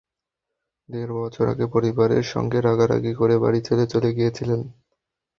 [0.89, 4.61] দেড় বছর আগে পরিবারের সঙ্গে রাগারাগি করে বাড়ি ছেড়ে চলে গিয়েছিলেন।